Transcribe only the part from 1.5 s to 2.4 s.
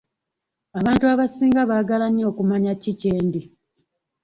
baagala nnyo